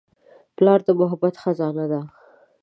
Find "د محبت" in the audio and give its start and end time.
0.87-1.35